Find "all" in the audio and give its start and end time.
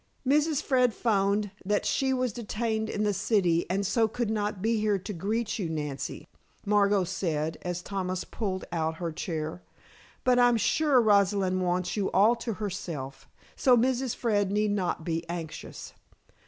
12.13-12.35